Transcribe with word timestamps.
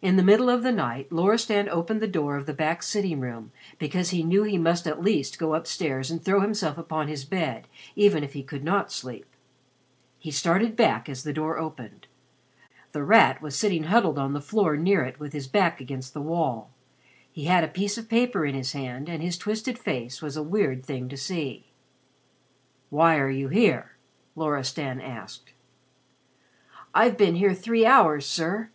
In 0.00 0.16
the 0.16 0.22
middle 0.22 0.48
of 0.48 0.62
the 0.62 0.72
night 0.72 1.12
Loristan 1.12 1.68
opened 1.68 2.00
the 2.00 2.08
door 2.08 2.38
of 2.38 2.46
the 2.46 2.54
back 2.54 2.82
sitting 2.82 3.20
room, 3.20 3.52
because 3.78 4.08
he 4.08 4.22
knew 4.24 4.44
he 4.44 4.56
must 4.56 4.86
at 4.86 5.02
least 5.02 5.38
go 5.38 5.54
upstairs 5.54 6.10
and 6.10 6.24
throw 6.24 6.40
himself 6.40 6.78
upon 6.78 7.08
his 7.08 7.26
bed 7.26 7.68
even 7.94 8.24
if 8.24 8.32
he 8.32 8.42
could 8.42 8.64
not 8.64 8.90
sleep. 8.90 9.26
He 10.18 10.30
started 10.30 10.74
back 10.74 11.06
as 11.06 11.22
the 11.22 11.34
door 11.34 11.58
opened. 11.58 12.06
The 12.92 13.04
Rat 13.04 13.42
was 13.42 13.54
sitting 13.54 13.82
huddled 13.82 14.18
on 14.18 14.32
the 14.32 14.40
floor 14.40 14.74
near 14.74 15.02
it 15.04 15.20
with 15.20 15.34
his 15.34 15.46
back 15.46 15.82
against 15.82 16.14
the 16.14 16.22
wall. 16.22 16.70
He 17.30 17.44
had 17.44 17.62
a 17.62 17.68
piece 17.68 17.98
of 17.98 18.08
paper 18.08 18.46
in 18.46 18.54
his 18.54 18.72
hand 18.72 19.06
and 19.06 19.22
his 19.22 19.36
twisted 19.36 19.78
face 19.78 20.22
was 20.22 20.38
a 20.38 20.42
weird 20.42 20.82
thing 20.82 21.10
to 21.10 21.16
see. 21.18 21.66
"Why 22.88 23.18
are 23.18 23.28
you 23.28 23.48
here?" 23.48 23.96
Loristan 24.34 24.98
asked. 24.98 25.52
"I've 26.94 27.18
been 27.18 27.34
here 27.34 27.52
three 27.52 27.84
hours, 27.84 28.24
sir. 28.24 28.70